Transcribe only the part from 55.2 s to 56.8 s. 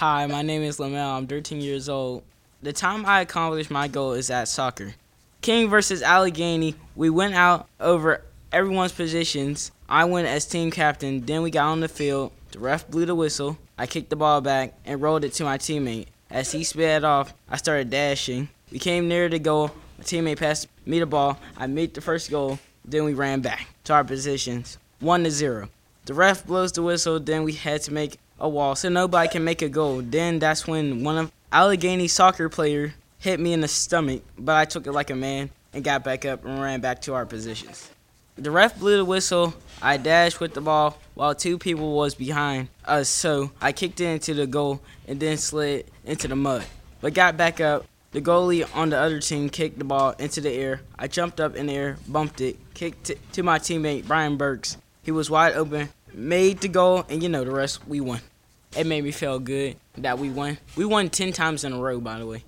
wide open, made the